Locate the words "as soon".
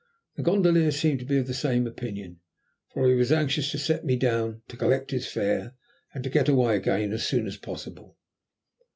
7.13-7.45